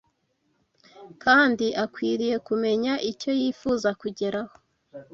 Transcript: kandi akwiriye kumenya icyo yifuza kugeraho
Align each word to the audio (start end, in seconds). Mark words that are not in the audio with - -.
kandi 1.23 1.67
akwiriye 1.83 2.35
kumenya 2.47 2.93
icyo 3.11 3.31
yifuza 3.39 3.89
kugeraho 4.01 4.53